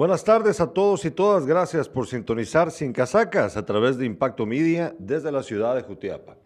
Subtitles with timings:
[0.00, 1.44] Buenas tardes a todos y todas.
[1.44, 6.38] Gracias por sintonizar Sin Casacas a través de Impacto Media desde la ciudad de Jutiapa.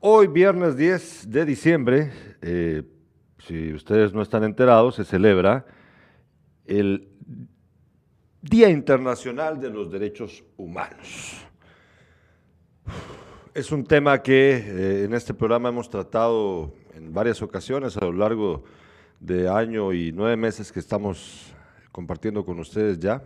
[0.00, 2.12] Hoy, viernes 10 de diciembre,
[2.42, 2.82] eh,
[3.38, 5.64] si ustedes no están enterados, se celebra
[6.66, 7.08] el
[8.42, 11.46] Día Internacional de los Derechos Humanos.
[13.54, 18.12] Es un tema que eh, en este programa hemos tratado en varias ocasiones a lo
[18.12, 18.64] largo
[19.18, 21.55] de año y nueve meses que estamos
[21.96, 23.22] compartiendo con ustedes ya.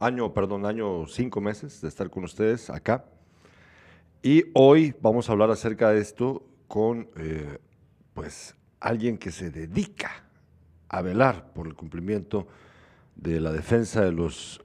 [0.00, 3.04] Año, perdón, año cinco meses de estar con ustedes acá.
[4.22, 7.58] Y hoy vamos a hablar acerca de esto con eh,
[8.14, 10.24] pues alguien que se dedica
[10.88, 12.46] a velar por el cumplimiento
[13.14, 14.64] de la defensa de los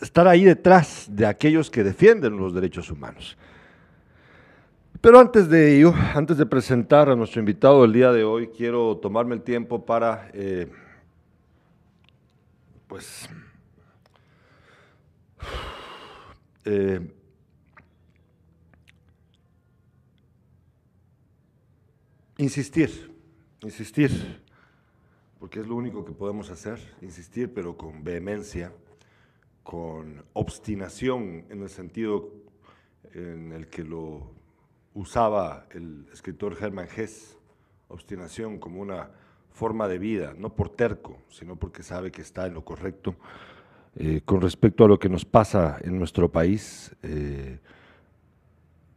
[0.00, 3.36] estar ahí detrás de aquellos que defienden los derechos humanos.
[5.00, 8.96] Pero antes de ello, antes de presentar a nuestro invitado del día de hoy, quiero
[8.98, 10.68] tomarme el tiempo para, eh,
[12.92, 13.26] pues,
[16.66, 17.00] eh,
[22.36, 23.10] insistir,
[23.62, 24.42] insistir,
[25.40, 28.70] porque es lo único que podemos hacer, insistir, pero con vehemencia,
[29.62, 32.28] con obstinación en el sentido
[33.14, 34.32] en el que lo
[34.92, 37.38] usaba el escritor Hermann Hesse,
[37.88, 39.08] obstinación como una
[39.52, 43.14] forma de vida, no por terco, sino porque sabe que está en lo correcto.
[43.94, 47.58] Eh, con respecto a lo que nos pasa en nuestro país, eh,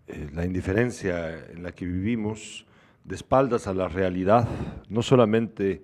[0.07, 2.65] eh, la indiferencia en la que vivimos,
[3.03, 4.47] de espaldas a la realidad,
[4.89, 5.83] no solamente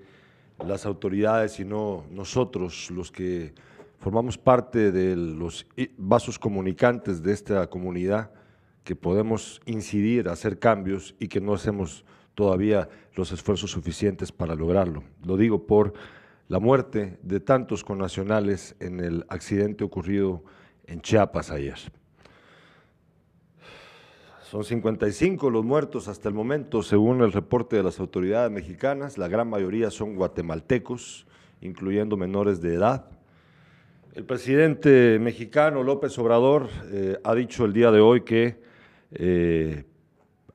[0.65, 3.53] las autoridades, sino nosotros, los que
[3.99, 8.31] formamos parte de los vasos comunicantes de esta comunidad,
[8.83, 12.03] que podemos incidir, hacer cambios y que no hacemos
[12.35, 15.03] todavía los esfuerzos suficientes para lograrlo.
[15.23, 15.93] Lo digo por
[16.47, 20.43] la muerte de tantos connacionales en el accidente ocurrido
[20.85, 21.77] en Chiapas ayer.
[24.51, 29.17] Son 55 los muertos hasta el momento, según el reporte de las autoridades mexicanas.
[29.17, 31.25] La gran mayoría son guatemaltecos,
[31.61, 33.05] incluyendo menores de edad.
[34.13, 38.61] El presidente mexicano López Obrador eh, ha dicho el día de hoy que
[39.13, 39.85] eh,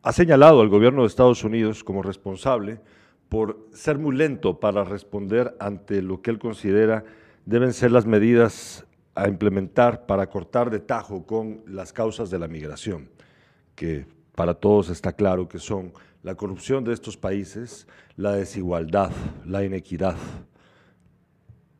[0.07, 2.79] ha señalado al gobierno de Estados Unidos como responsable
[3.29, 7.03] por ser muy lento para responder ante lo que él considera
[7.45, 8.87] deben ser las medidas
[9.17, 13.11] a implementar para cortar de tajo con las causas de la migración,
[13.75, 14.07] que
[14.37, 15.93] para todos está claro que son
[16.23, 19.11] la corrupción de estos países, la desigualdad,
[19.45, 20.15] la inequidad,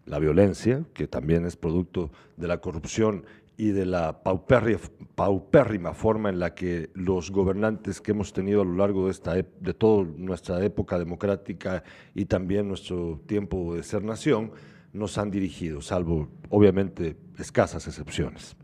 [0.05, 3.25] la violencia, que también es producto de la corrupción
[3.59, 8.77] y de la paupérrima forma en la que los gobernantes que hemos tenido a lo
[8.77, 11.83] largo de, toda nuestra época democrática
[12.15, 14.53] y también nuestro tiempo de ser nación
[14.93, 18.57] nos han dirigido, salvo obviamente escasas excepciones.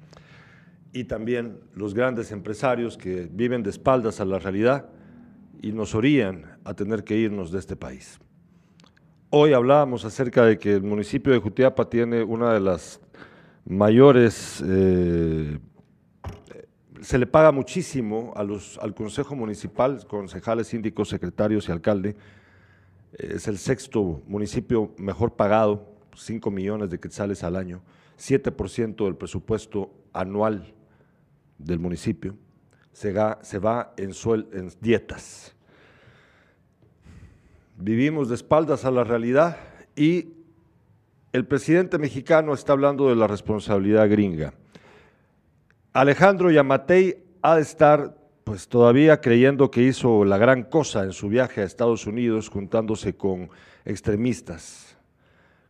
[0.93, 4.91] Y también los grandes empresarios que viven de espaldas a la realidad
[5.63, 8.21] y nos orían a tener que irnos de este país.
[9.31, 13.01] Hoy hablábamos acerca de que el municipio de Jutiapa tiene una de las
[13.65, 15.59] mayores, eh,
[17.01, 22.17] se le paga muchísimo a los, al Consejo Municipal, concejales, síndicos, secretarios y alcalde.
[23.13, 27.83] Es el sexto municipio mejor pagado, 5 millones de quetzales al año,
[28.19, 30.75] 7% del presupuesto anual
[31.59, 32.37] del municipio
[32.93, 35.55] se, se va en, suel, en dietas.
[37.77, 39.57] Vivimos de espaldas a la realidad
[39.97, 40.35] y
[41.33, 44.53] el presidente mexicano está hablando de la responsabilidad gringa.
[45.95, 51.29] Alejandro Yamatei ha de estar pues todavía creyendo que hizo la gran cosa en su
[51.29, 53.51] viaje a Estados Unidos juntándose con
[53.85, 54.99] extremistas,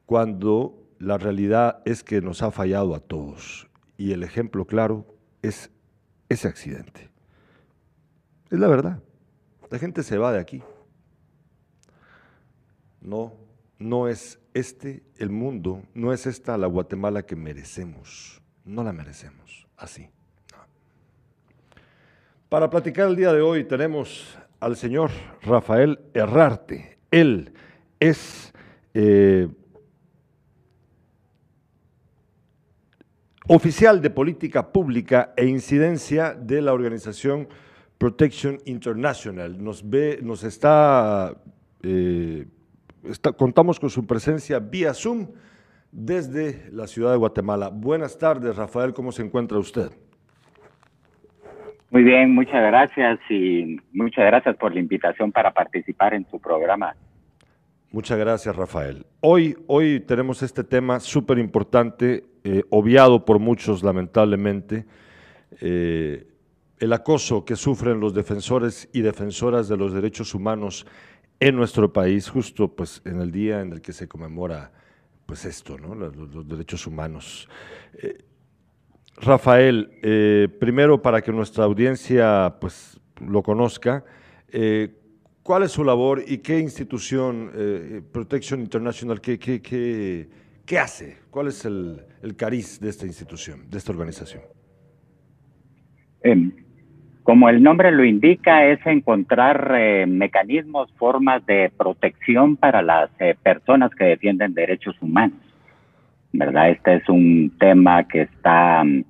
[0.06, 5.06] cuando la realidad es que nos ha fallado a todos y el ejemplo claro
[5.42, 5.70] es
[6.28, 7.10] ese accidente.
[8.50, 9.00] Es la verdad.
[9.70, 10.62] La gente se va de aquí.
[13.00, 13.32] No,
[13.78, 18.40] no es este el mundo, no es esta la Guatemala que merecemos.
[18.64, 20.08] No la merecemos así.
[22.48, 25.10] Para platicar el día de hoy tenemos al señor
[25.42, 26.98] Rafael Herrarte.
[27.10, 27.52] Él
[27.98, 28.52] es
[28.94, 29.48] eh,
[33.48, 37.48] oficial de política pública e incidencia de la organización
[37.98, 39.62] Protection International.
[39.62, 41.36] Nos ve, nos está
[41.82, 42.46] eh,
[43.36, 45.28] contamos con su presencia vía Zoom
[45.90, 47.68] desde la ciudad de Guatemala.
[47.68, 49.90] Buenas tardes, Rafael, ¿cómo se encuentra usted?
[51.90, 56.96] Muy bien, muchas gracias y muchas gracias por la invitación para participar en su programa.
[57.90, 59.04] Muchas gracias, Rafael.
[59.20, 64.86] Hoy, hoy tenemos este tema súper importante, eh, obviado por muchos, lamentablemente,
[65.60, 66.26] eh,
[66.78, 70.86] el acoso que sufren los defensores y defensoras de los derechos humanos
[71.48, 74.72] en nuestro país, justo pues, en el día en el que se conmemora
[75.26, 75.94] pues, esto, ¿no?
[75.94, 77.48] los, derechos humanos.
[77.94, 78.24] Eh,
[79.16, 84.04] Rafael, primero para que nuestra audiencia pues, lo conozca,
[85.42, 90.28] ¿Cuál es su labor y qué institución, eh, Protection International, qué,
[90.80, 91.18] hace?
[91.30, 92.06] ¿Cuál es el,
[92.36, 94.42] cariz de esta institución, de esta organización?
[97.22, 103.36] Como el nombre lo indica, es encontrar eh, mecanismos, formas de protección para las eh,
[103.40, 105.38] personas que defienden derechos humanos.
[106.32, 106.70] ¿Verdad?
[106.70, 109.04] Este es un tema que está mm,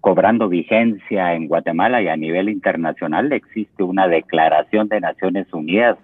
[0.00, 5.96] cobrando vigencia en Guatemala y a nivel internacional existe una declaración de Naciones Unidas,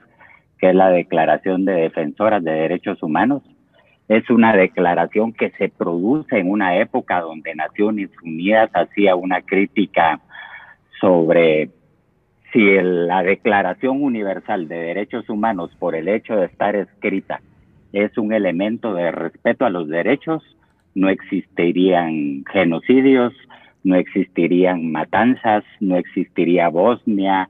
[0.58, 3.43] que es la Declaración de Defensoras de Derechos Humanos.
[4.08, 10.20] Es una declaración que se produce en una época donde Naciones Unidas hacía una crítica
[11.00, 11.70] sobre
[12.52, 17.41] si la Declaración Universal de Derechos Humanos, por el hecho de estar escrita,
[17.93, 20.43] es un elemento de respeto a los derechos,
[20.94, 23.32] no existirían genocidios,
[23.85, 27.49] no existirían matanzas, no existiría Bosnia,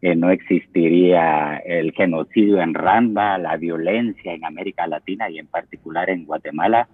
[0.00, 6.08] eh, no existiría el genocidio en Randa, la violencia en América Latina y en particular
[6.10, 6.88] en Guatemala,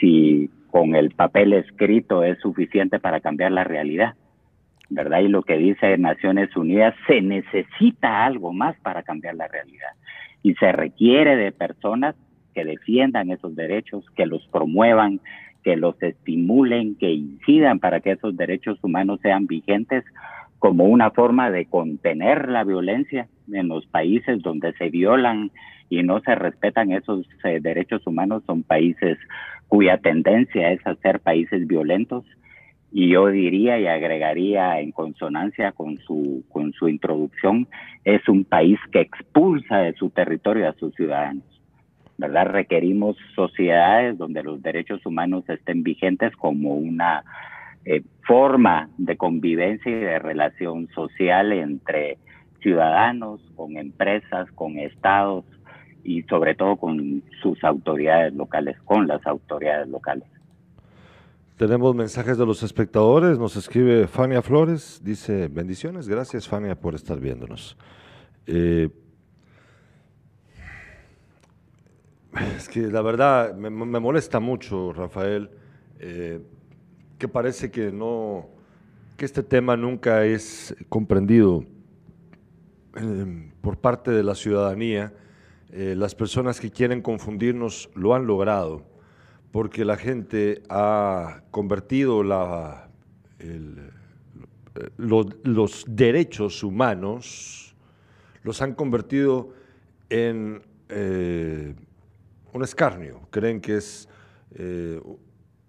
[0.00, 4.14] si con el papel escrito es suficiente para cambiar la realidad.
[4.90, 5.20] ¿Verdad?
[5.20, 9.90] Y lo que dice Naciones Unidas, se necesita algo más para cambiar la realidad.
[10.42, 12.14] Y se requiere de personas
[12.54, 15.20] que defiendan esos derechos, que los promuevan,
[15.62, 20.04] que los estimulen, que incidan para que esos derechos humanos sean vigentes
[20.58, 25.50] como una forma de contener la violencia en los países donde se violan
[25.88, 29.18] y no se respetan esos eh, derechos humanos son países
[29.68, 32.24] cuya tendencia es a ser países violentos
[32.90, 37.68] y yo diría y agregaría en consonancia con su con su introducción
[38.04, 41.44] es un país que expulsa de su territorio a sus ciudadanos
[42.18, 42.46] ¿verdad?
[42.46, 47.22] Requerimos sociedades donde los derechos humanos estén vigentes como una
[47.84, 52.18] eh, forma de convivencia y de relación social entre
[52.60, 55.44] ciudadanos, con empresas, con estados
[56.02, 60.28] y sobre todo con sus autoridades locales, con las autoridades locales.
[61.58, 67.20] Tenemos mensajes de los espectadores, nos escribe Fania Flores, dice bendiciones, gracias Fania por estar
[67.20, 67.76] viéndonos.
[68.46, 68.88] Eh,
[72.56, 75.50] Es que la verdad me, molesta mucho, Rafael,
[75.98, 76.40] eh,
[77.18, 78.48] que parece que no,
[79.16, 81.64] que este tema nunca es comprendido
[82.96, 85.12] eh, por parte de la ciudadanía.
[85.70, 88.82] Eh, las personas que quieren confundirnos lo han logrado,
[89.52, 92.22] porque la gente ha convertido
[94.96, 97.74] los derechos humanos,
[98.42, 99.52] los han convertido
[100.10, 100.62] en
[102.52, 104.08] un escarnio, creen que es
[104.54, 105.00] eh,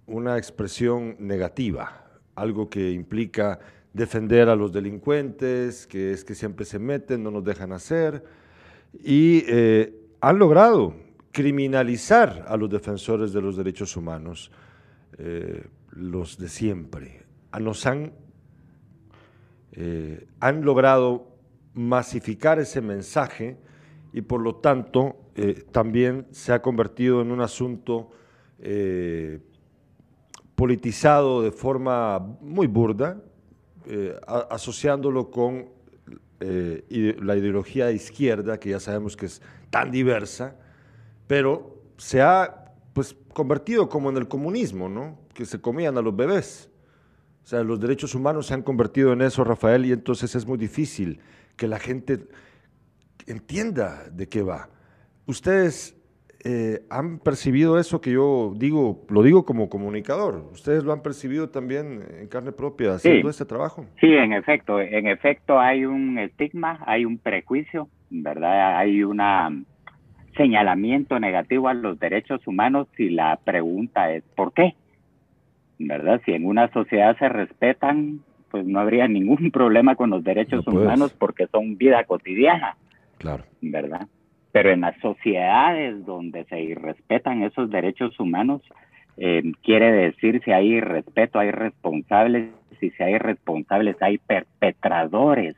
[0.08, 2.06] una expresión negativa,
[2.36, 3.60] algo que implica
[3.94, 8.24] defender a los delincuentes, que es que siempre se meten, no nos dejan hacer,
[8.94, 10.96] y eh, han logrado
[11.32, 14.52] criminalizar a los defensores de los derechos humanos,
[15.18, 17.26] eh, los de siempre.
[17.60, 18.14] Nos han,
[20.40, 21.30] han logrado
[21.74, 23.58] masificar ese mensaje
[24.12, 28.10] y por lo tanto eh, también se ha convertido en un asunto
[28.60, 29.40] eh,
[30.56, 33.22] politizado de forma muy burda,
[33.86, 34.20] eh,
[34.50, 35.80] asociándolo con
[36.42, 40.56] la ideología de izquierda, que ya sabemos que es tan diversa,
[41.30, 45.20] pero se ha pues, convertido como en el comunismo, ¿no?
[45.36, 46.72] que se comían a los bebés.
[47.44, 50.58] O sea, los derechos humanos se han convertido en eso, Rafael, y entonces es muy
[50.58, 51.20] difícil
[51.56, 52.18] que la gente
[53.28, 54.70] entienda de qué va.
[55.28, 55.96] Ustedes
[56.44, 60.50] eh, han percibido eso que yo digo, lo digo como comunicador.
[60.52, 63.86] ¿Ustedes lo han percibido también en carne propia haciendo este trabajo?
[64.02, 68.80] Sí, en efecto, en efecto hay un estigma, hay un prejuicio, ¿verdad?
[68.80, 69.22] Hay un
[70.40, 74.74] señalamiento negativo a los derechos humanos y la pregunta es ¿por qué?
[75.78, 76.22] ¿Verdad?
[76.26, 81.14] Si en una sociedad se respetan, pues no habría ningún problema con los derechos humanos
[81.20, 82.78] porque son vida cotidiana.
[83.18, 83.44] Claro.
[83.62, 84.08] ¿Verdad?
[84.54, 88.62] Pero en las sociedades donde se respetan esos derechos humanos,
[89.18, 95.58] eh, quiere decir si hay respeto, hay responsables, si hay responsables, hay perpetradores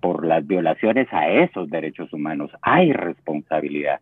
[0.00, 4.00] por las violaciones a esos derechos humanos, hay responsabilidad.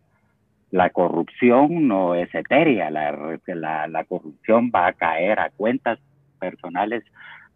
[0.71, 3.11] La corrupción no es etérea, la,
[3.45, 5.99] la, la corrupción va a caer a cuentas
[6.39, 7.03] personales,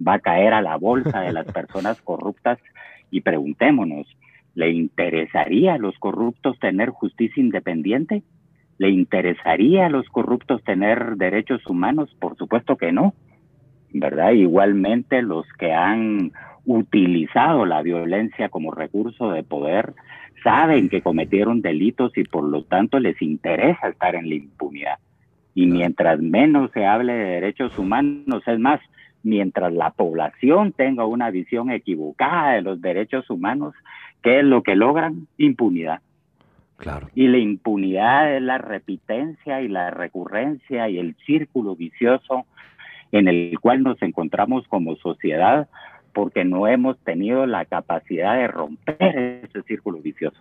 [0.06, 2.60] va a caer a la bolsa de las personas corruptas
[3.12, 4.08] y preguntémonos,
[4.54, 8.24] ¿le interesaría a los corruptos tener justicia independiente?
[8.78, 12.14] ¿Le interesaría a los corruptos tener derechos humanos?
[12.20, 13.14] Por supuesto que no,
[13.94, 14.32] ¿verdad?
[14.32, 16.34] Igualmente los que han
[16.66, 19.94] utilizado la violencia como recurso de poder
[20.44, 25.00] saben que cometieron delitos y por lo tanto les interesa estar en la impunidad.
[25.56, 28.80] Y mientras menos se hable de derechos humanos, es más,
[29.24, 33.74] mientras la población tenga una visión equivocada de los derechos humanos,
[34.22, 35.28] ¿qué es lo que logran?
[35.38, 36.02] Impunidad.
[36.78, 37.08] Claro.
[37.16, 42.46] Y la impunidad es la repitencia y la recurrencia y el círculo vicioso
[43.12, 45.70] en el cual nos encontramos como sociedad
[46.16, 50.40] porque no hemos tenido la capacidad de romper ese círculo vicioso.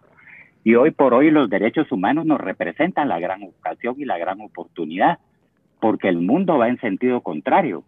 [0.62, 4.40] Y hoy por hoy los derechos humanos nos representan la gran ocasión y la gran
[4.40, 5.18] oportunidad,
[5.80, 7.82] porque el mundo va en sentido contrario.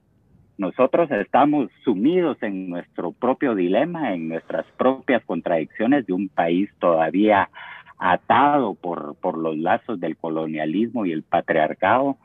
[0.58, 7.50] Nosotros estamos sumidos en nuestro propio dilema, en nuestras propias contradicciones de un país todavía
[7.98, 12.16] atado por, por los lazos del colonialismo y el patriarcado,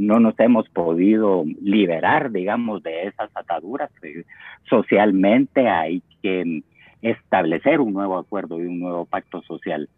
[0.00, 3.90] no nos hemos podido liberar, digamos, de esas ataduras.
[4.66, 6.62] Socialmente hay que
[7.02, 9.90] establecer un nuevo acuerdo y un nuevo pacto social.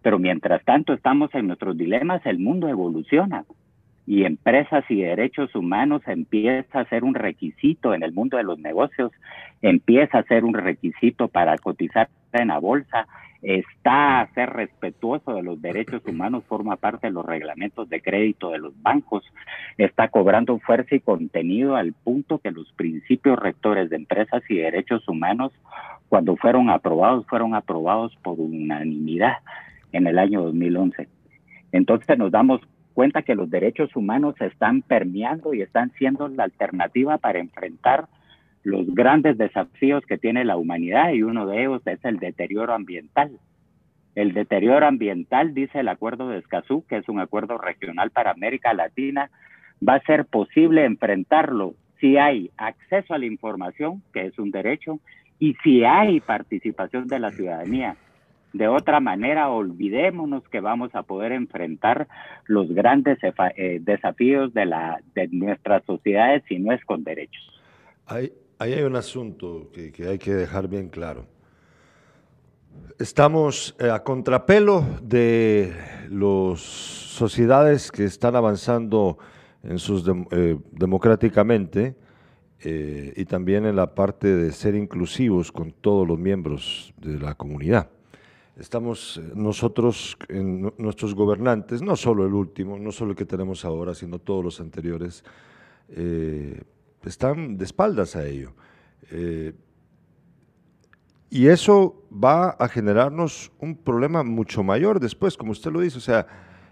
[0.00, 3.44] Pero mientras tanto estamos en nuestros dilemas, el mundo evoluciona
[4.06, 8.58] y empresas y derechos humanos empieza a ser un requisito en el mundo de los
[8.58, 9.12] negocios,
[9.60, 13.06] empieza a ser un requisito para cotizar en la bolsa,
[13.42, 18.50] está a ser respetuoso de los derechos humanos, forma parte de los reglamentos de crédito
[18.50, 19.24] de los bancos,
[19.78, 25.08] está cobrando fuerza y contenido al punto que los principios rectores de empresas y derechos
[25.08, 25.52] humanos,
[26.08, 29.38] cuando fueron aprobados, fueron aprobados por unanimidad
[29.92, 31.08] en el año 2011.
[31.72, 32.60] Entonces nos damos
[32.94, 38.08] cuenta que los derechos humanos están permeando y están siendo la alternativa para enfrentar
[38.62, 43.38] los grandes desafíos que tiene la humanidad y uno de ellos es el deterioro ambiental.
[44.14, 48.74] El deterioro ambiental, dice el acuerdo de Escazú, que es un acuerdo regional para América
[48.74, 49.30] Latina,
[49.86, 54.98] va a ser posible enfrentarlo si hay acceso a la información, que es un derecho,
[55.38, 57.96] y si hay participación de la ciudadanía.
[58.52, 62.08] De otra manera, olvidémonos que vamos a poder enfrentar
[62.46, 67.62] los grandes eh, desafíos de, la, de nuestras sociedades si no es con derechos.
[68.60, 71.24] Ahí hay un asunto que, hay que dejar bien claro.
[72.98, 75.74] Estamos eh, a contrapelo de
[76.10, 79.16] las sociedades que están avanzando
[79.62, 81.96] eh, democráticamente
[82.60, 87.34] eh, y también en la parte de ser inclusivos con todos los miembros de la
[87.34, 87.88] comunidad.
[88.58, 90.18] Estamos nosotros,
[90.76, 94.60] nuestros gobernantes, no solo el último, no solo el que tenemos ahora, sino todos los
[94.60, 95.24] anteriores,
[97.08, 98.52] están de espaldas a ello.
[99.10, 99.54] Eh,
[101.30, 106.00] y eso va a generarnos un problema mucho mayor después, como usted lo dice, o
[106.00, 106.26] sea,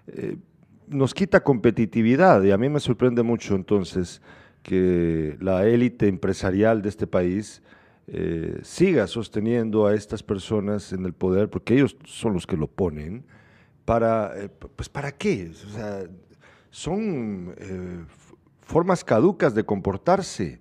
[0.09, 0.37] eh,
[0.89, 4.21] nos quita competitividad y a mí me sorprende mucho entonces
[4.63, 7.63] que la élite empresarial de este país
[8.09, 12.67] eh, siga sosteniendo a estas personas en el poder, porque ellos son los que lo
[12.67, 13.25] ponen,
[13.85, 14.33] para,
[14.77, 15.51] pues ¿para qué?
[15.51, 16.03] O sea,
[16.71, 17.55] son
[18.69, 20.61] formas caducas de comportarse,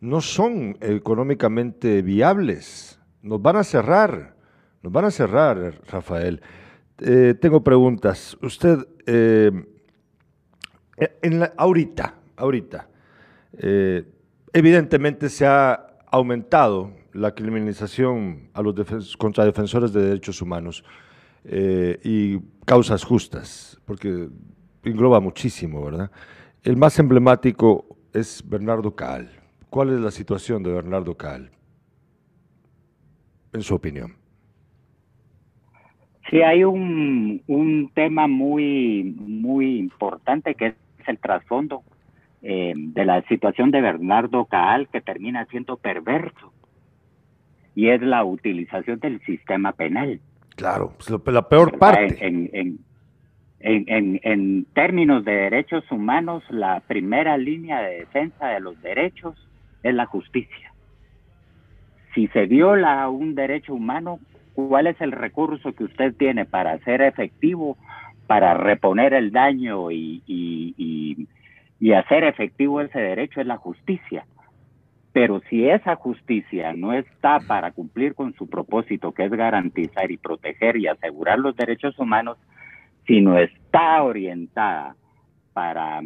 [0.00, 4.36] no son económicamente viables, nos van a cerrar,
[4.82, 6.40] nos van a cerrar, Rafael.
[7.00, 8.38] Eh, tengo preguntas.
[8.40, 9.50] Usted, eh,
[11.22, 12.88] en la, ahorita, ahorita,
[13.58, 14.04] eh,
[14.52, 20.84] evidentemente se ha aumentado la criminalización a los contra defensores de derechos humanos
[21.42, 24.28] y causas justas, porque
[24.84, 26.10] engloba muchísimo, ¿verdad?
[26.62, 29.30] El más emblemático es Bernardo Caal.
[29.70, 31.50] ¿Cuál es la situación de Bernardo Caal,
[33.54, 34.14] en su opinión?
[36.28, 40.74] Sí, hay un, un tema muy, muy importante que es
[41.06, 41.82] el trasfondo
[42.42, 46.52] eh, de la situación de Bernardo Caal que termina siendo perverso
[47.74, 50.20] y es la utilización del sistema penal.
[50.56, 52.18] Claro, pues la peor parte.
[52.26, 52.78] en, en,
[53.60, 59.36] en, términos de derechos humanos, la primera línea de defensa de los derechos
[59.82, 60.72] es la justicia.
[62.14, 64.18] Si se viola un derecho humano,
[64.54, 67.76] ¿cuál es el recurso que usted tiene para hacer efectivo,
[68.26, 71.26] para reponer el daño y, y,
[71.78, 73.40] y hacer efectivo ese derecho?
[73.40, 74.24] Es la justicia.
[75.12, 80.16] Pero si esa justicia no está para cumplir con su propósito, que es garantizar y
[80.16, 82.38] proteger y asegurar los derechos humanos,
[83.06, 84.96] sino está orientada
[85.52, 86.00] para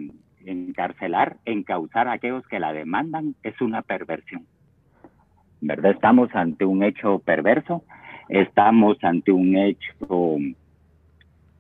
[0.44, 4.46] encarcelar, encauzar a aquellos que la demandan, es una perversión.
[5.60, 5.92] ¿Verdad?
[5.92, 7.84] Estamos ante un hecho perverso,
[8.28, 10.36] estamos ante un hecho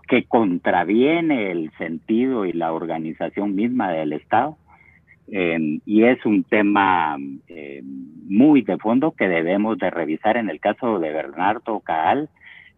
[0.06, 4.58] que contraviene el sentido y la organización misma del Estado.
[5.28, 7.16] Eh, y es un tema
[7.48, 12.28] eh, muy de fondo que debemos de revisar en el caso de Bernardo Caal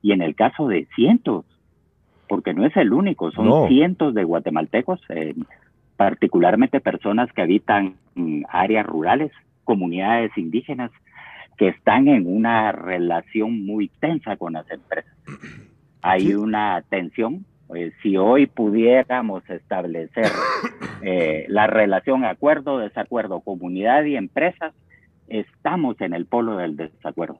[0.00, 1.44] y en el caso de cientos,
[2.28, 5.34] porque no es el único, son cientos de guatemaltecos, eh,
[5.96, 7.96] particularmente personas que habitan
[8.48, 9.32] áreas rurales,
[9.64, 10.90] comunidades indígenas,
[11.56, 15.12] que están en una relación muy tensa con las empresas.
[16.02, 17.44] Hay una tensión.
[17.66, 20.30] Pues, si hoy pudiéramos establecer
[21.02, 24.72] eh, la relación acuerdo, desacuerdo, comunidad y empresas,
[25.28, 27.38] estamos en el polo del desacuerdo.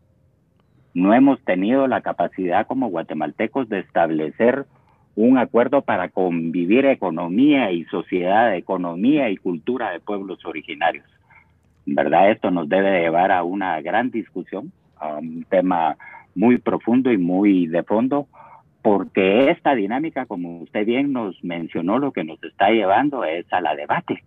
[0.97, 4.65] No hemos tenido la capacidad como guatemaltecos de establecer
[5.15, 11.05] un acuerdo para convivir economía y sociedad, economía y cultura de pueblos originarios.
[11.85, 12.31] ¿Verdad?
[12.31, 15.99] Esto nos debe llevar a una gran discusión, a un tema
[16.35, 18.27] muy profundo y muy de fondo,
[18.81, 23.61] porque esta dinámica, como usted bien nos mencionó, lo que nos está llevando es a
[23.61, 24.25] la debate,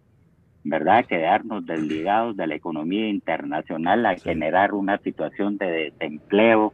[0.69, 1.05] ¿verdad?
[1.05, 6.73] Quedarnos desligados de la economía internacional a generar una situación de desempleo,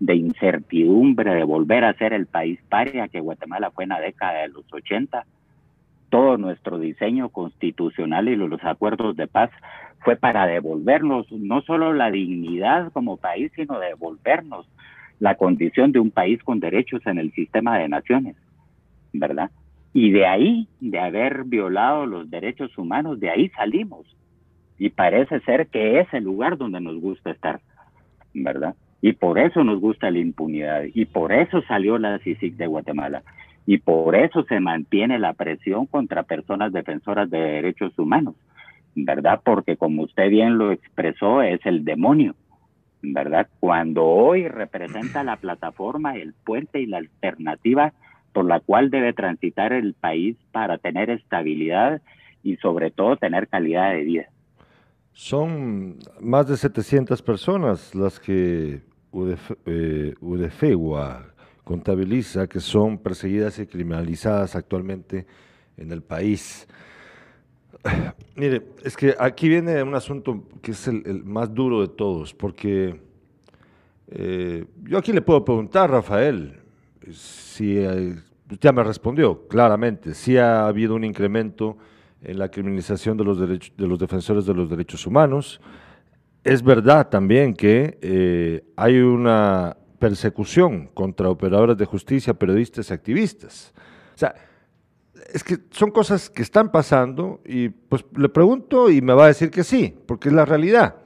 [0.00, 4.40] de incertidumbre, de volver a ser el país paria que Guatemala fue en la década
[4.40, 5.24] de los 80.
[6.10, 9.50] Todo nuestro diseño constitucional y los acuerdos de paz
[10.00, 14.68] fue para devolvernos no solo la dignidad como país, sino devolvernos
[15.20, 18.36] la condición de un país con derechos en el sistema de naciones,
[19.12, 19.50] ¿verdad?
[19.96, 24.06] Y de ahí, de haber violado los derechos humanos, de ahí salimos.
[24.78, 27.60] Y parece ser que es el lugar donde nos gusta estar,
[28.34, 28.74] ¿verdad?
[29.00, 30.82] Y por eso nos gusta la impunidad.
[30.92, 33.22] Y por eso salió la CICIC de Guatemala.
[33.64, 38.34] Y por eso se mantiene la presión contra personas defensoras de derechos humanos.
[38.94, 39.40] ¿Verdad?
[39.42, 42.34] Porque como usted bien lo expresó, es el demonio.
[43.00, 43.48] ¿Verdad?
[43.60, 47.94] Cuando hoy representa la plataforma, el puente y la alternativa
[48.36, 52.02] por la cual debe transitar el país para tener estabilidad
[52.42, 54.26] y sobre todo tener calidad de vida.
[55.14, 60.20] Son más de 700 personas las que UDFEGUA
[61.24, 61.32] eh,
[61.64, 65.26] contabiliza que son perseguidas y criminalizadas actualmente
[65.78, 66.68] en el país.
[68.36, 73.00] Mire, es que aquí viene un asunto que es el, más duro de todos, porque
[74.08, 76.60] eh, yo aquí le puedo preguntar, Rafael,
[77.12, 77.78] si
[78.60, 81.76] ya me respondió claramente, si ha habido un incremento
[82.22, 85.60] en la criminalización de los, derechos, de los defensores de los derechos humanos,
[86.44, 93.74] es verdad también que eh, hay una persecución contra operadores de justicia, periodistas y activistas.
[94.14, 94.34] O sea,
[95.32, 99.28] es que son cosas que están pasando y pues le pregunto y me va a
[99.28, 100.96] decir que sí, porque es la realidad.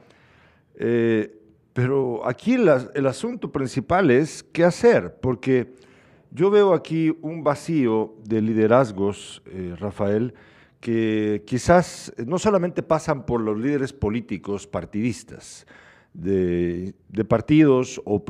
[0.75, 1.37] Eh,
[1.73, 5.73] pero aquí el asunto principal es qué hacer, porque
[6.31, 10.33] yo veo aquí un vacío de liderazgos, eh, Rafael,
[10.79, 15.67] que quizás no solamente pasan por los líderes políticos partidistas,
[16.13, 16.93] de,
[17.27, 18.23] partidos o,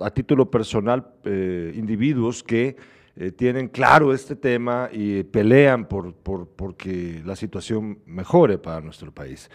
[0.00, 2.76] a título personal eh, individuos que
[3.16, 9.12] eh, tienen claro este tema y pelean por, por, porque la situación mejore para nuestro
[9.12, 9.50] país.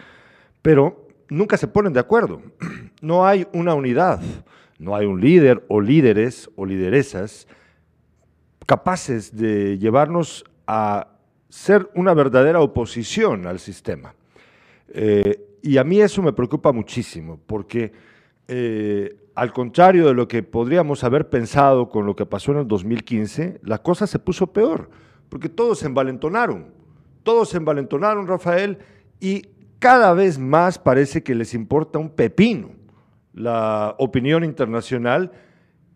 [0.62, 2.42] Pero nunca se ponen de acuerdo.
[3.00, 4.20] No hay una unidad,
[4.80, 7.48] no hay un líder o líderes o lideresas
[8.68, 11.08] capaces de llevarnos a
[11.50, 14.14] ser una verdadera oposición al sistema.
[14.90, 17.92] Eh, y a mí eso me preocupa muchísimo, porque
[18.48, 22.68] eh, al contrario de lo que podríamos haber pensado con lo que pasó en el
[22.68, 24.90] 2015, la cosa se puso peor,
[25.30, 26.68] porque todos se envalentonaron,
[27.24, 28.78] todos se envalentonaron, Rafael,
[29.20, 29.44] y
[29.80, 32.78] cada vez más parece que les importa un pepino
[33.38, 35.32] la opinión internacional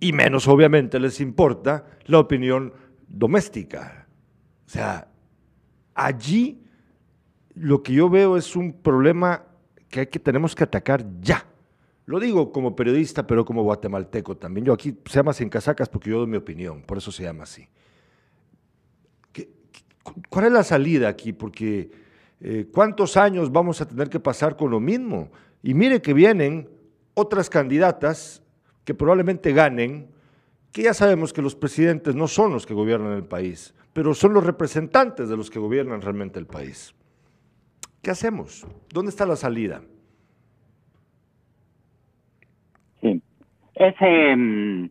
[0.02, 2.74] y menos obviamente les importa la opinión
[3.08, 4.08] doméstica.
[4.66, 5.08] O sea,
[5.94, 6.64] allí
[7.54, 9.44] lo que yo veo es un problema
[9.90, 11.46] que, hay que tenemos que atacar ya.
[12.08, 14.66] Lo digo como periodista, pero como guatemalteco también.
[14.66, 17.44] Yo aquí se llama sin casacas porque yo doy mi opinión, por eso se llama
[17.44, 17.70] así.
[20.30, 21.32] ¿Cuál es la salida aquí?
[21.32, 21.92] Porque
[22.40, 25.30] eh, ¿cuántos años vamos a tener que pasar con lo mismo?
[25.62, 26.68] Y mire que vienen
[27.14, 28.42] otras candidatas
[28.92, 30.08] que probablemente ganen,
[30.72, 34.34] que ya sabemos que los presidentes no son los que gobiernan el país pero son
[34.34, 36.96] los representantes de los que gobiernan realmente el país.
[38.02, 38.66] ¿Qué hacemos?
[38.92, 39.82] ¿Dónde está la salida?
[43.02, 43.22] Sí,
[43.76, 44.90] ese, mm,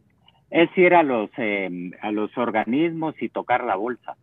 [0.52, 4.16] Es ir a los, em, a los organismos y tocar la bolsa.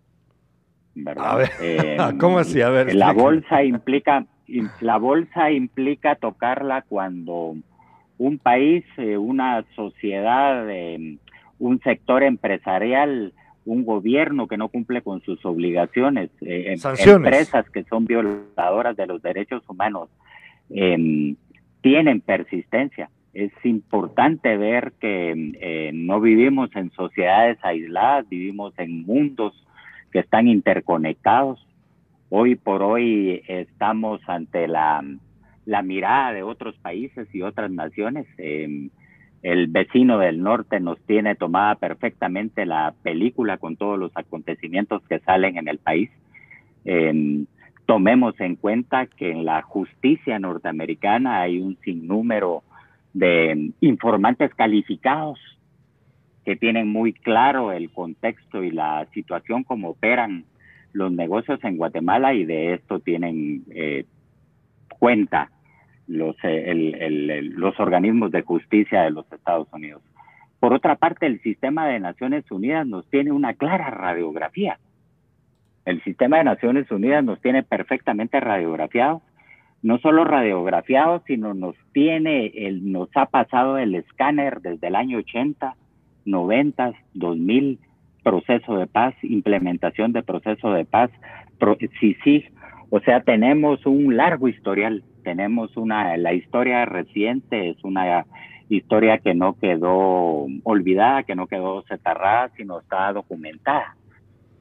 [0.93, 1.25] ¿verdad?
[1.25, 2.61] A ver, em, ¿cómo así?
[2.61, 2.93] A ver.
[2.93, 4.25] La bolsa implica,
[4.81, 7.55] la bolsa implica tocarla cuando
[8.17, 11.17] un país, eh, una sociedad, em,
[11.59, 13.33] un sector empresarial,
[13.65, 16.75] un gobierno que no cumple con sus obligaciones, eh,
[17.05, 20.09] empresas que son violadoras de los derechos humanos,
[21.81, 29.53] tienen persistencia es importante ver que eh, no vivimos en sociedades aisladas, vivimos en mundos
[30.11, 31.63] que están interconectados.
[32.29, 35.03] Hoy por hoy estamos ante la,
[35.83, 38.25] mirada de otros países y otras naciones.
[38.37, 38.89] Em,
[39.43, 45.19] el vecino del norte nos tiene tomada perfectamente la película con todos los acontecimientos que
[45.19, 46.09] salen en el país.
[46.85, 47.45] Em,
[47.85, 52.63] tomemos en cuenta que en la justicia norteamericana hay un sinnúmero
[53.13, 55.39] de informantes calificados
[56.45, 60.45] que tienen muy claro el contexto y la situación como operan
[60.93, 64.05] los negocios en Guatemala y de esto tienen eh,
[64.99, 65.49] cuenta
[66.07, 70.01] los, eh, los organismos de justicia de los Estados Unidos.
[70.59, 74.79] Por otra parte, el sistema de Naciones Unidas nos tiene una clara radiografía.
[75.85, 79.21] El sistema de Naciones Unidas nos tiene perfectamente radiografiado
[79.81, 85.19] no solo radiografiado, sino nos tiene, el, nos ha pasado el escáner desde el año
[85.19, 85.75] 80,
[86.25, 87.79] 90, 2000,
[88.23, 91.09] proceso de paz, implementación de proceso de paz,
[91.99, 92.45] sí, sí,
[92.89, 98.25] o sea, tenemos un largo historial, tenemos una, la historia reciente es una
[98.69, 103.97] historia que no quedó olvidada, que no quedó setarrada, sino está documentada,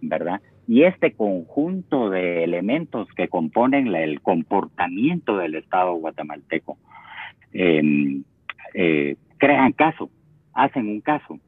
[0.00, 0.40] ¿verdad?
[0.66, 6.76] Y este conjunto de elementos que componen el comportamiento del Estado guatemalteco
[7.52, 8.24] em,
[8.74, 10.10] eh, crean caso,
[10.52, 11.38] hacen un caso,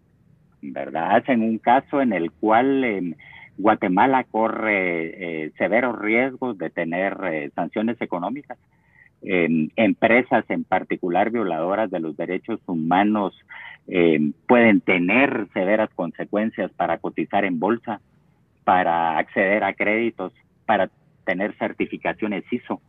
[0.62, 1.16] ¿verdad?
[1.16, 3.14] Hacen un caso en el cual em,
[3.57, 8.59] Guatemala corre eh, severos riesgos de tener eh, sanciones económicas.
[9.22, 13.35] Em, empresas en particular violadoras de los derechos humanos
[14.46, 18.02] pueden tener severas consecuencias para cotizar en bolsa
[18.68, 20.31] para acceder a créditos,
[20.66, 20.90] para
[21.24, 22.83] tener certificaciones ISO,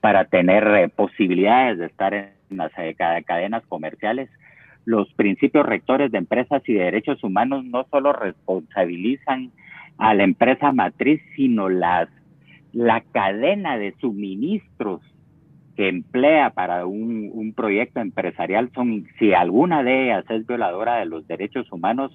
[0.00, 4.28] para tener eh, posibilidades de estar en las eh, cadenas comerciales.
[4.84, 9.52] Los principios rectores de empresas y de derechos humanos no solo responsabilizan
[9.98, 12.08] a la empresa matriz, sino las,
[12.72, 15.00] la cadena de suministros
[15.80, 21.26] que emplea para un, proyecto empresarial son, si alguna de ellas es violadora de los
[21.26, 22.12] derechos humanos,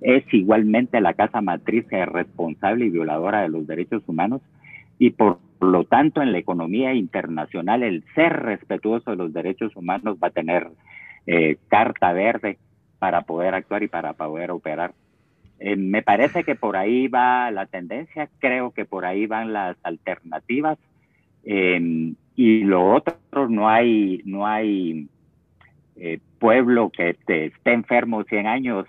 [0.00, 4.40] es igualmente la casa matriz responsable y violadora de los derechos humanos.
[5.00, 10.18] Y por lo tanto en la economía internacional el ser respetuoso de los derechos humanos
[10.22, 10.68] va a tener
[11.26, 12.56] eh, carta verde
[13.00, 14.92] para poder actuar y para poder operar.
[15.58, 19.76] Eh, me parece que por ahí va la tendencia, creo que por ahí van las
[19.82, 20.78] alternativas.
[21.42, 25.08] Em, y lo otro no hay no hay
[25.96, 28.86] eh, pueblo que esté enfermo 100 años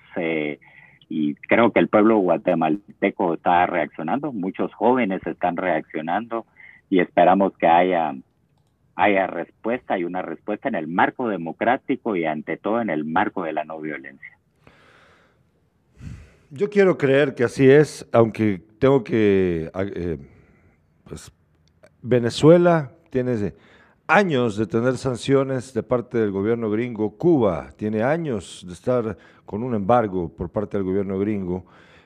[1.09, 6.45] y creo que el pueblo guatemalteco está reaccionando, muchos jóvenes están reaccionando
[6.91, 8.13] y esperamos que haya,
[8.95, 13.43] haya respuesta y una respuesta en el marco democrático y ante todo en el marco
[13.43, 14.37] de la no violencia.
[16.51, 20.17] Yo quiero creer que así es, aunque tengo que, eh,
[21.03, 21.31] pues,
[22.03, 23.53] Venezuela tiene
[24.07, 27.15] años de tener sanciones de parte del gobierno gringo.
[27.17, 31.65] Cuba tiene años de estar con un embargo por parte del gobierno gringo.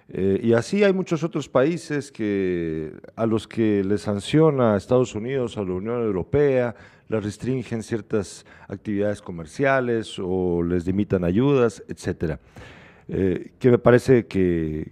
[0.10, 5.16] Eh, y así hay muchos otros países que, a los que le sanciona a Estados
[5.16, 6.76] Unidos, a la Unión Europea,
[7.08, 12.40] les restringen ciertas actividades comerciales o les limitan ayudas, etcétera.
[13.08, 14.92] Eh, que me parece que,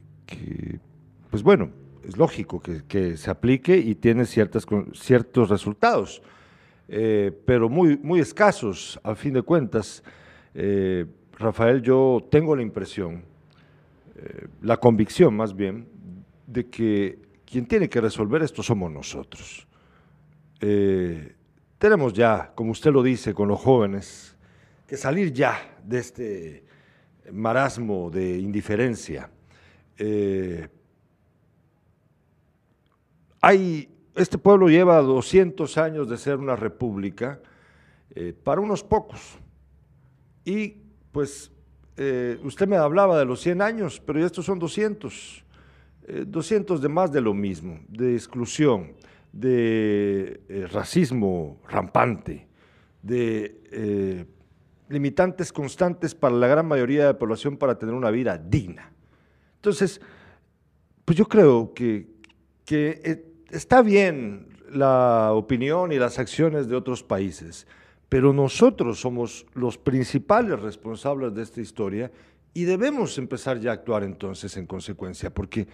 [1.30, 1.71] pues bueno,
[2.08, 6.22] es lógico que, que, se aplique y tiene ciertas, ciertos resultados.
[6.94, 10.04] Eh, pero muy, muy escasos, a fin de cuentas.
[10.54, 11.06] Eh,
[11.40, 13.24] Rafael, yo tengo la impresión,
[14.18, 15.88] eh, la convicción más bien,
[16.46, 19.66] de que quien tiene que resolver esto somos nosotros.
[21.78, 24.36] tenemos ya, como usted lo dice, con los jóvenes,
[24.86, 26.64] que salir ya de este
[27.32, 29.30] marasmo de indiferencia.
[33.41, 37.39] Hay este pueblo lleva 200 años de ser una república
[38.13, 39.38] eh, para unos pocos.
[40.43, 40.77] Y
[41.12, 41.51] pues
[41.97, 45.45] eh, usted me hablaba de los 100 años, pero estos son 200.
[46.25, 48.93] 200 eh, de más de lo mismo, de exclusión,
[49.32, 52.47] de racismo rampante,
[53.01, 54.27] de
[54.91, 58.91] limitantes constantes para la gran mayoría de la población para tener una vida digna.
[59.56, 60.01] Entonces,
[61.06, 62.08] pues yo creo que,
[62.65, 67.68] que eh, está bien la opinión y las acciones de otros países,
[68.10, 72.12] pero nosotros somos los principales responsables de esta historia
[72.54, 75.68] y debemos empezar ya a actuar entonces en consecuencia, porque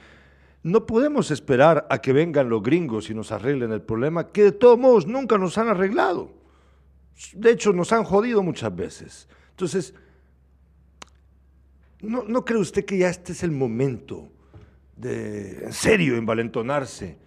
[0.63, 4.52] no podemos esperar a que vengan los gringos y nos arreglen el problema que de
[4.52, 6.32] todos modos nunca nos han arreglado.
[7.34, 9.28] De hecho, nos han jodido muchas veces.
[9.52, 9.94] Entonces,
[12.02, 14.30] ¿no, ¿no cree usted que ya este es el momento
[14.96, 17.18] de, en serio, envalentonarse,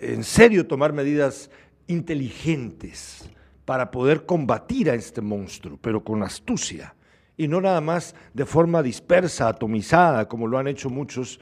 [0.00, 1.50] en serio tomar medidas
[1.86, 3.30] inteligentes
[3.64, 6.94] para poder combatir a este monstruo, pero con astucia,
[7.36, 11.40] y no nada más de forma dispersa, atomizada, como lo han hecho muchos,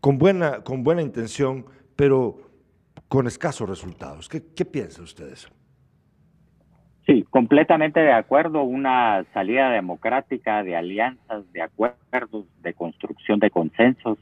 [0.00, 2.50] con buena, con buena intención, pero
[3.08, 4.28] con escasos resultados?
[4.28, 5.50] ¿Qué, qué piensa usted de eso?
[7.06, 8.62] Sí, completamente de acuerdo.
[8.62, 14.18] Una salida democrática de alianzas, de acuerdos, de construcción de consensos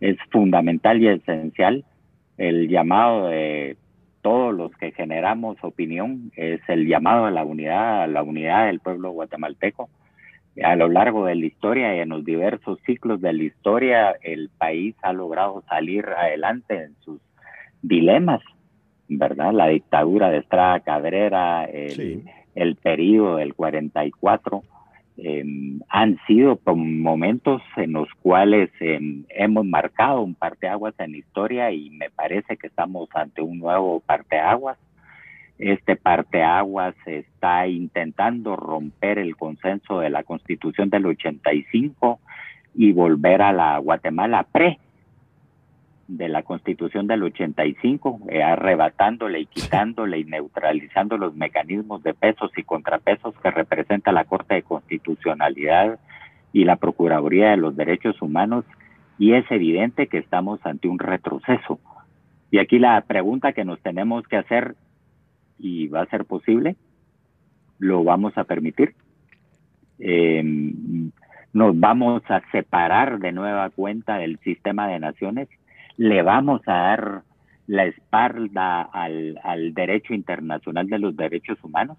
[0.00, 1.84] es fundamental y esencial.
[2.36, 3.76] El llamado de
[4.22, 8.80] todos los que generamos opinión es el llamado a la unidad, a la unidad del
[8.80, 9.88] pueblo guatemalteco.
[10.62, 14.50] A lo largo de la historia y en los diversos ciclos de la historia, el
[14.56, 17.20] país ha logrado salir adelante en sus
[17.82, 18.40] dilemas
[19.08, 19.52] ¿verdad?
[19.52, 24.62] La dictadura de Estrada Cabrera, el, periodo del 44,
[25.16, 31.70] em, han sido momentos en los cuales em, hemos marcado un parteaguas en la historia
[31.70, 34.78] y me parece que estamos ante un nuevo parteaguas.
[35.58, 42.18] Este parteaguas está intentando romper el consenso de la Constitución del 85
[42.74, 44.78] y volver a la Guatemala pre
[46.06, 52.50] de la Constitución del 85, eh, arrebatándole y quitándole y neutralizando los mecanismos de pesos
[52.56, 55.98] y contrapesos que representa la Corte de Constitucionalidad
[56.52, 58.64] y la Procuraduría de los Derechos Humanos,
[59.18, 61.80] y es evidente que estamos ante un retroceso.
[62.50, 64.76] Y aquí la pregunta que nos tenemos que hacer,
[65.58, 66.76] y va a ser posible,
[67.78, 68.94] lo vamos a permitir.
[69.98, 71.10] Em,
[71.52, 75.48] nos vamos a separar de nueva cuenta del sistema de naciones
[75.96, 77.22] le vamos a dar
[77.66, 81.98] la espalda al, derecho internacional de los derechos humanos.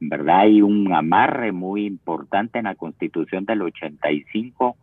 [0.00, 0.40] ¿Verdad?
[0.40, 4.76] Hay un amarre muy importante en la Constitución del 85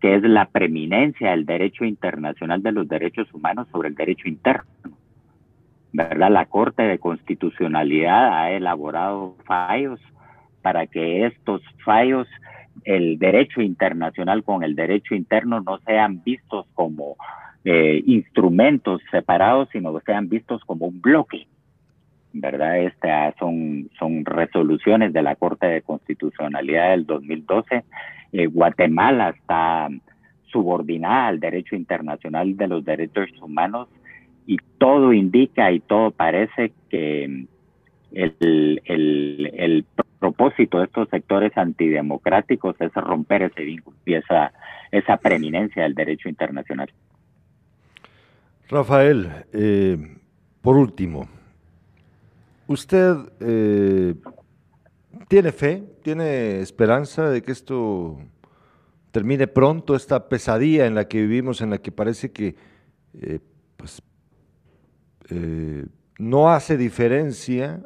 [0.00, 4.70] que es la preeminencia del derecho internacional de los derechos humanos sobre el derecho interno.
[5.92, 6.30] ¿Verdad?
[6.30, 10.00] La Corte de Constitucionalidad ha elaborado fallos
[10.62, 12.28] para que estos fallos,
[12.84, 17.16] el derecho internacional con el derecho interno, no sean vistos como
[17.64, 21.46] eh, instrumentos separados, sino que sean vistos como un bloque.
[22.32, 22.78] ¿Verdad?
[22.84, 23.88] Estas son,
[24.24, 27.84] resoluciones de la Corte de Constitucionalidad del 2012.
[28.32, 29.88] Eh, Guatemala está
[30.52, 33.88] subordinada al derecho internacional de los derechos humanos
[34.46, 37.46] y todo indica y todo parece que
[38.12, 39.84] el,
[40.18, 46.90] propósito de estos sectores antidemocráticos es romper ese vínculo y esa preeminencia del derecho internacional.
[48.70, 50.18] Rafael, eh,
[50.60, 51.26] por último,
[52.66, 54.14] ¿usted eh,
[55.26, 58.18] tiene fe, tiene esperanza de que esto
[59.10, 62.56] termine pronto, esta pesadilla en la que vivimos, en la que parece que
[63.14, 63.40] eh,
[63.78, 64.02] pues,
[66.18, 67.82] no hace diferencia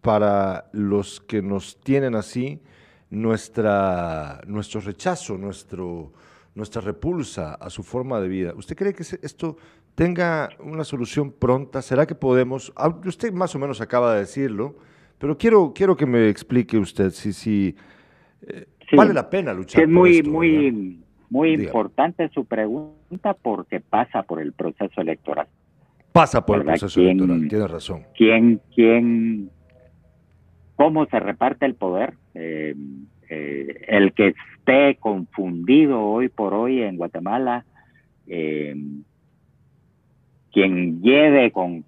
[0.00, 2.62] para los que nos tienen así
[3.10, 6.14] nuestra, nuestro rechazo, nuestro,
[6.54, 8.54] nuestra repulsa a su forma de vida.
[8.56, 9.56] ¿Usted cree que esto
[9.94, 11.82] tenga una solución pronta?
[11.82, 12.72] ¿Será que podemos?
[12.76, 14.76] Ah, usted más o menos acaba de decirlo,
[15.18, 17.74] pero quiero, quiero que me explique usted si, si
[18.46, 19.82] eh, vale la pena luchar.
[19.82, 25.46] es muy, muy, muy importante su pregunta porque pasa por el proceso electoral.
[26.12, 28.02] Pasa por el proceso electoral, tiene razón.
[28.16, 29.50] ¿Quién, quién,
[30.76, 32.14] cómo se reparte el poder?
[32.34, 32.74] Eh,
[33.28, 37.64] eh, el que esté confundido hoy por hoy en Guatemala,
[38.26, 38.74] eh,
[40.52, 41.84] quien lleve con,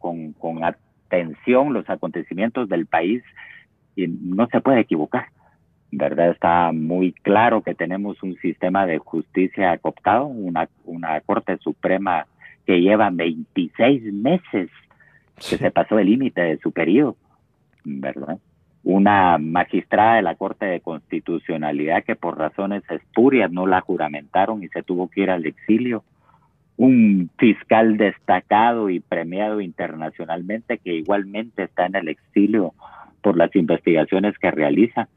[0.62, 3.22] atención los acontecimientos del país
[3.96, 5.26] y no se puede equivocar.
[5.94, 6.30] ¿Verdad?
[6.30, 12.26] Está muy claro que tenemos un sistema de justicia cooptado, una, una Corte Suprema
[12.64, 14.70] que lleva 26 meses
[15.36, 17.16] que se pasó el límite de su periodo,
[17.84, 18.38] ¿verdad?
[18.84, 24.68] Una magistrada de la Corte de Constitucionalidad que por razones espurias no la juramentaron y
[24.68, 26.04] se tuvo que ir al exilio
[26.82, 32.74] un fiscal destacado y premiado internacionalmente que igualmente está en el exilio
[33.20, 35.08] por las investigaciones que realiza.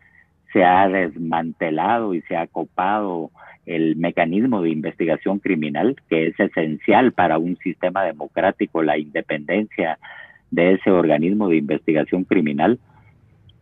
[0.54, 3.32] se ha desmantelado y se ha copado
[3.66, 9.98] el mecanismo de investigación criminal, que es esencial para un sistema democrático, la independencia
[10.52, 12.80] de ese organismo de investigación criminal.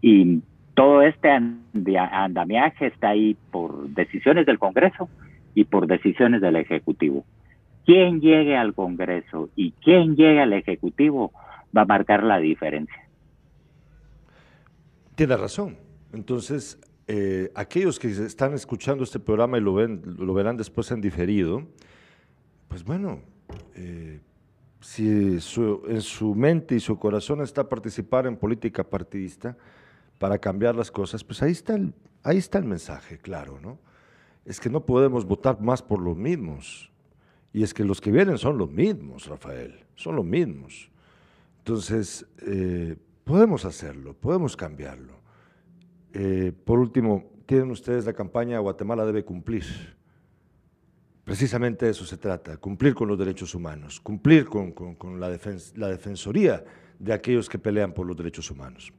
[0.01, 0.41] Y
[0.73, 5.09] todo este andamiaje está ahí por decisiones del Congreso
[5.55, 7.23] y por decisiones del Ejecutivo.
[7.85, 11.31] Quien llegue al Congreso y quien llegue al Ejecutivo
[11.75, 13.09] va a marcar la diferencia.
[15.15, 15.77] Tiene razón.
[16.13, 21.01] Entonces, eh, aquellos que están escuchando este programa y lo, ven, lo verán después en
[21.01, 21.63] diferido,
[22.67, 23.19] pues bueno,
[23.75, 24.21] eh,
[24.79, 25.41] si en
[26.01, 29.57] su mente y su corazón está participar en política partidista
[30.17, 31.93] para cambiar las cosas, pues ahí está el,
[32.23, 33.79] ahí está el mensaje, claro, ¿no?
[34.45, 36.92] Es que no podemos votar más por los mismos.
[37.53, 40.89] Y es que los que vienen son los mismos, Rafael, son los mismos.
[41.59, 45.13] Entonces, eh, podemos hacerlo, podemos cambiarlo.
[46.13, 49.63] Eh, por último, tienen ustedes la campaña Guatemala debe cumplir.
[51.23, 54.73] Precisamente eso se trata, cumplir con los derechos humanos, cumplir con,
[55.19, 55.29] la,
[55.75, 56.63] la defensoría
[56.99, 58.91] de aquellos que pelean por los derechos humanos.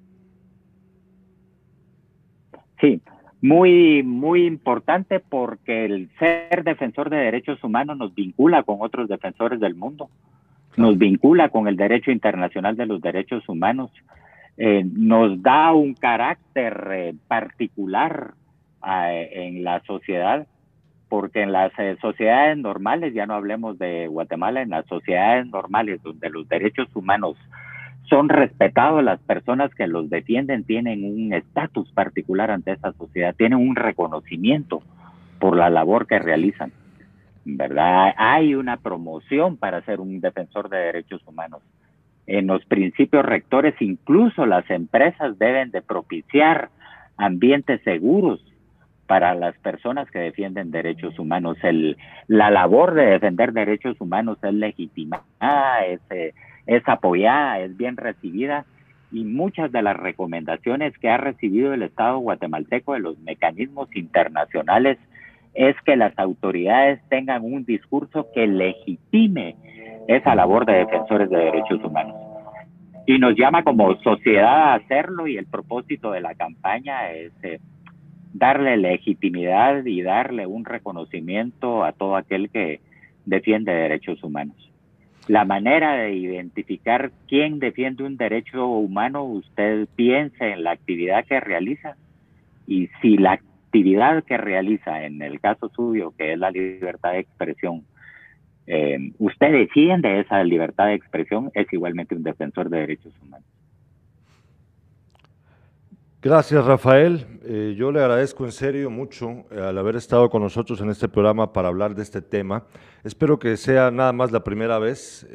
[2.81, 3.03] Sí,
[3.45, 9.61] muy, muy importante porque el ser defensor de derechos humanos nos vincula con otros defensores
[9.61, 10.09] del mundo,
[10.79, 13.91] nos vincula con el derecho internacional de los derechos humanos,
[14.57, 18.33] eh, nos da un carácter eh, particular
[18.83, 20.47] eh, en la sociedad,
[21.11, 26.31] porque en las sociedades normales, ya no hablemos de Guatemala, en las sociedades normales donde
[26.31, 27.37] los derechos humanos
[28.09, 33.59] son respetados, las personas que los defienden tienen un estatus particular ante esa sociedad, tienen
[33.59, 34.83] un reconocimiento
[35.39, 36.73] por la labor que realizan.
[37.47, 38.15] ¿Verdad?
[38.17, 41.61] Hay una promoción para ser un defensor de derechos humanos
[42.27, 46.71] en los principios rectores, incluso las empresas deben de propiciar
[47.17, 48.41] ambientes seguros
[49.07, 51.59] para las personas que defienden derechos humanos.
[51.63, 56.33] El, la labor de defender derechos humanos es legitimada, es, eh,
[56.67, 58.65] es apoyada, es bien recibida
[59.13, 64.99] y muchas de las recomendaciones que ha recibido el Estado guatemalteco de los mecanismos internacionales
[65.55, 69.55] es que las autoridades tengan un discurso que legitime
[70.09, 72.17] esa labor de defensores de derechos humanos.
[73.07, 77.61] Y nos llama como sociedad a hacerlo y el propósito de la campaña es eh,
[78.33, 82.81] darle legitimidad y darle un reconocimiento a todo aquel que
[83.27, 84.74] defiende derechos humanos.
[85.27, 91.41] La manera de identificar quién defiende un derecho humano, usted piense en la actividad que
[91.41, 91.97] realiza
[92.67, 97.21] y si la actividad que realiza, en el caso suyo, que es la libertad de
[97.21, 97.85] expresión,
[98.67, 103.47] eh, usted defiende esa libertad de expresión, es igualmente un defensor de derechos humanos.
[106.25, 107.27] Gracias, Rafael.
[107.45, 111.07] Eh, yo le agradezco en serio mucho eh, al haber estado con nosotros en este
[111.07, 112.65] programa para hablar de este tema.
[113.05, 115.29] Espero que sea nada más la primera vez.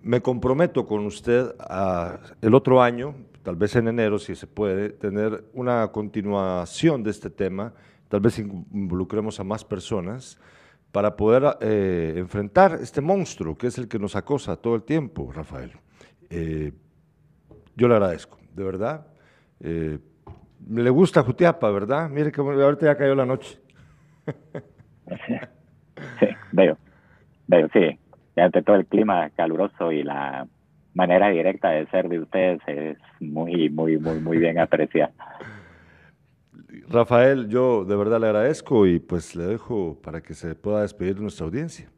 [0.00, 4.88] me comprometo con usted a, el otro año, tal vez en enero, si se puede,
[4.88, 7.74] tener una continuación de este tema.
[8.08, 10.38] Tal vez involucremos a más personas
[10.92, 15.30] para poder eh, enfrentar este monstruo que es el que nos acosa todo el tiempo,
[15.30, 15.72] Rafael.
[16.30, 16.72] Eh,
[17.76, 19.11] yo le agradezco, de verdad.
[19.62, 19.98] Eh,
[20.68, 22.10] le gusta Jutiapa, ¿verdad?
[22.10, 23.60] Mire que ahorita ya cayó la noche.
[26.18, 26.76] Sí, veo,
[27.46, 27.98] veo, sí.
[28.36, 30.46] Ante todo el clima caluroso y la
[30.94, 35.12] manera directa de ser de ustedes es muy, muy, muy, muy bien apreciada.
[36.88, 41.16] Rafael, yo de verdad le agradezco y pues le dejo para que se pueda despedir
[41.16, 41.88] de nuestra audiencia.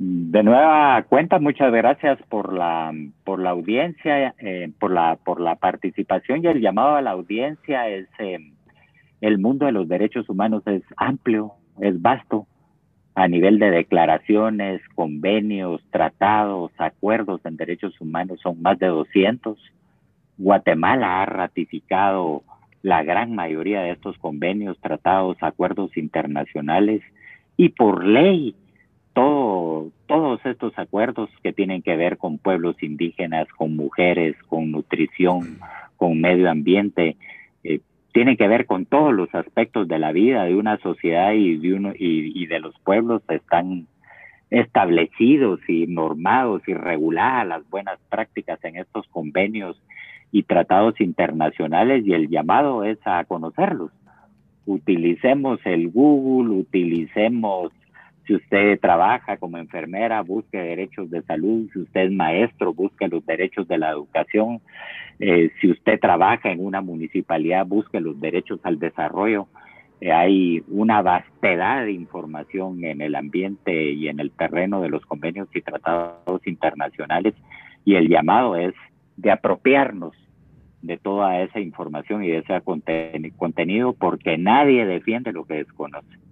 [0.00, 5.56] De nueva cuenta, muchas gracias por la por la audiencia, eh, por la por la
[5.56, 7.88] participación y el llamado a la audiencia.
[7.88, 8.38] Es eh,
[9.20, 12.46] el mundo de los derechos humanos es amplio, es vasto
[13.16, 19.58] a nivel de declaraciones, convenios, tratados, acuerdos en derechos humanos son más de 200.
[20.36, 22.44] Guatemala ha ratificado
[22.82, 27.02] la gran mayoría de estos convenios, tratados, acuerdos internacionales
[27.56, 28.54] y por ley
[29.18, 35.58] todo, todos estos acuerdos que tienen que ver con pueblos indígenas, con mujeres, con nutrición,
[35.96, 37.16] con medio ambiente,
[37.64, 37.80] eh,
[38.12, 41.74] tienen que ver con todos los aspectos de la vida de una sociedad y de,
[41.74, 43.88] uno, y, y de los pueblos están
[44.50, 49.82] establecidos y normados y reguladas las buenas prácticas en estos convenios
[50.30, 53.90] y tratados internacionales y el llamado es a conocerlos.
[54.64, 57.72] Utilicemos el Google, utilicemos
[58.28, 61.70] Si usted trabaja como enfermera, busque derechos de salud.
[61.72, 64.60] Si usted es maestro, busque los derechos de la educación.
[65.18, 69.48] Eh, si usted trabaja en una municipalidad, busque los derechos al desarrollo.
[70.02, 75.06] Eh, hay una vastedad de información en el ambiente y en el terreno de los
[75.06, 77.32] convenios y tratados internacionales
[77.86, 78.74] y el llamado es
[79.16, 80.12] de apropiarnos
[80.82, 82.60] de toda esa información y de ese
[83.38, 86.27] contenido porque nadie defiende lo que desconoce.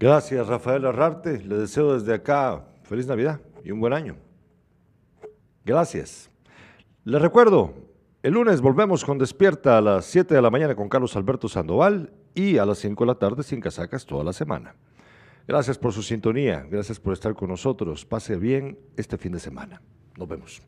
[0.00, 1.44] Gracias, Rafael Arrarte.
[1.44, 4.16] Le deseo desde acá feliz Navidad y un buen año.
[5.62, 6.30] Gracias.
[7.04, 7.74] Le recuerdo,
[8.22, 12.14] el lunes volvemos con Despierta a las 7 de la mañana con Carlos Alberto Sandoval
[12.34, 14.74] y a las 5 de la tarde sin casacas toda la semana.
[15.46, 18.06] Gracias por su sintonía, gracias por estar con nosotros.
[18.06, 19.82] Pase bien este fin de semana.
[20.16, 20.62] Nos vemos.